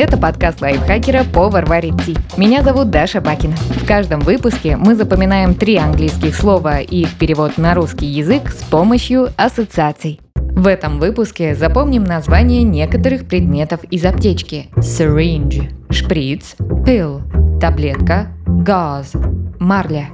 [0.00, 2.16] Это подкаст лайфхакера «Повар варит ти».
[2.36, 3.56] Меня зовут Даша Бакина.
[3.56, 8.62] В каждом выпуске мы запоминаем три английских слова и их перевод на русский язык с
[8.62, 10.20] помощью ассоциаций.
[10.36, 14.68] В этом выпуске запомним название некоторых предметов из аптечки.
[14.76, 17.22] Syringe– шприц, pill–
[17.60, 19.18] таблетка, gauze–
[19.58, 20.10] марля.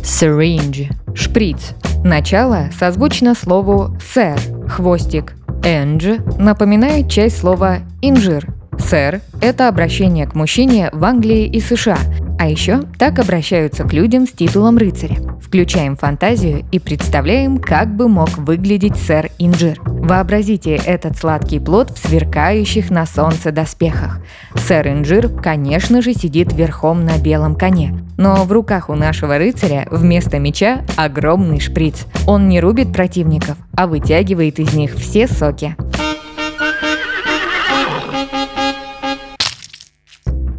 [0.00, 1.76] Syringe– шприц.
[2.02, 4.36] Начало созвучно слову sir–
[4.68, 5.34] хвостик.
[5.62, 8.52] Энж напоминает часть слова инжир.
[8.92, 11.96] Сэр– это обращение к мужчине в Англии и США,
[12.38, 15.16] а еще так обращаются к людям с титулом рыцаря.
[15.40, 19.80] Включаем фантазию и представляем, как бы мог выглядеть сэр Инжир.
[19.86, 24.18] Вообразите этот сладкий плод в сверкающих на солнце доспехах.
[24.56, 27.98] Сэр Инжир, конечно же, сидит верхом на белом коне.
[28.18, 32.04] Но в руках у нашего рыцаря вместо меча огромный шприц.
[32.26, 35.76] Он не рубит противников, а вытягивает из них все соки.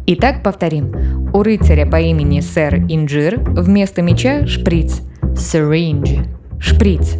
[0.06, 1.30] Итак, повторим.
[1.32, 5.00] У рыцаря по имени сэр Инжир вместо меча шприц.
[5.22, 6.28] Syringe.
[6.60, 7.16] Шприц.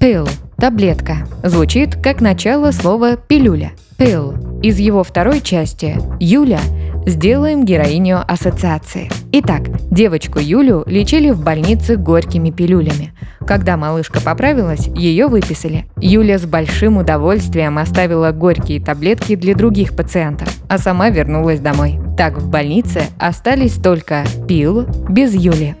[0.00, 0.28] Pill.
[0.56, 1.26] Таблетка.
[1.42, 3.72] Звучит как начало слова пилюля.
[3.98, 4.62] Pill.
[4.62, 6.60] Из его второй части Юля
[7.06, 9.10] сделаем героиню ассоциации.
[9.32, 13.12] Итак, девочку Юлю лечили в больнице горькими пилюлями.
[13.46, 15.84] Когда малышка поправилась, ее выписали.
[16.00, 21.98] Юля с большим удовольствием оставила горькие таблетки для других пациентов, а сама вернулась домой.
[22.16, 25.76] Так в больнице остались только пил без Юли.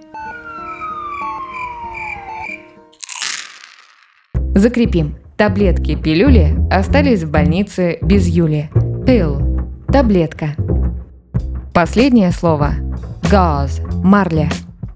[4.54, 5.16] Закрепим.
[5.36, 8.70] Таблетки-пилюли остались в больнице без Юли.
[9.04, 9.68] Пил.
[9.88, 10.54] Таблетка.
[11.72, 12.74] Последнее слово.
[13.28, 13.80] Газ.
[14.04, 14.48] Марля.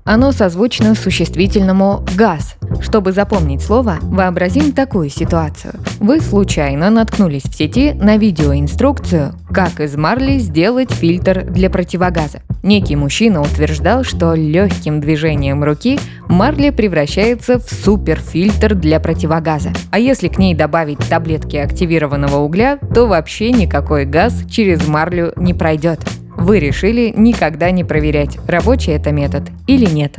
[0.04, 2.57] Оно созвучно существительному «газ».
[2.80, 5.74] Чтобы запомнить слово, вообразим такую ситуацию.
[5.98, 12.40] Вы случайно наткнулись в сети на видеоинструкцию «Как из марли сделать фильтр для противогаза».
[12.62, 19.70] Некий мужчина утверждал, что легким движением руки марля превращается в суперфильтр для противогаза.
[19.90, 25.54] А если к ней добавить таблетки активированного угля, то вообще никакой газ через марлю не
[25.54, 26.00] пройдет.
[26.36, 30.16] Вы решили никогда не проверять, рабочий это метод или нет.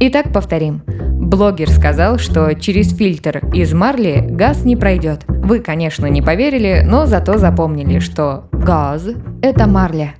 [0.00, 0.82] Итак, повторим.
[0.86, 5.24] Блогер сказал, что через фильтр из марли газ не пройдет.
[5.28, 9.08] Вы, конечно, не поверили, но зато запомнили, что газ–
[9.42, 10.16] это марля.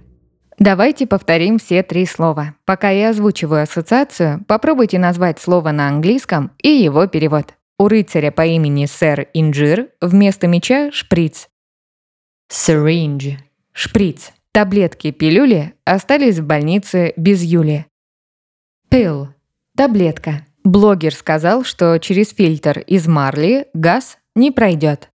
[0.58, 2.54] Давайте повторим все три слова.
[2.64, 7.54] Пока я озвучиваю ассоциацию, попробуйте назвать слово на английском и его перевод.
[7.76, 11.48] У рыцаря по имени сэр Инжир вместо меча– шприц.
[12.50, 13.38] Syringe–
[13.72, 14.32] шприц.
[14.52, 17.86] Таблетки-пилюли остались в больнице без Юли.
[18.88, 19.28] Pill–
[19.76, 20.46] таблетка.
[20.64, 25.10] Блогер сказал, что через фильтр из марли газ не пройдет.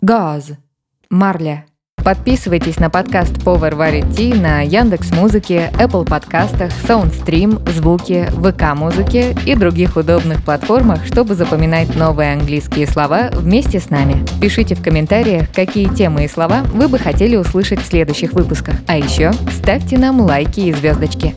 [0.00, 0.52] Газ–
[1.10, 1.66] марля.
[2.04, 9.36] Подписывайтесь на подкаст «Повар варит ти» на Яндекс Музыке, Apple подкастах, Soundstream, Звуки, ВК Музыке
[9.46, 14.24] и других удобных платформах, чтобы запоминать новые английские слова вместе с нами.
[14.40, 18.74] Пишите в комментариях, какие темы и слова вы бы хотели услышать в следующих выпусках.
[18.88, 21.36] А еще ставьте нам лайки и звездочки.